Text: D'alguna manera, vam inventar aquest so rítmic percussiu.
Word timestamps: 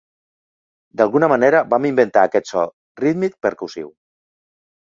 D'alguna 1.01 1.29
manera, 1.33 1.59
vam 1.75 1.85
inventar 1.91 2.25
aquest 2.29 2.51
so 2.55 2.65
rítmic 3.05 3.39
percussiu. 3.49 3.95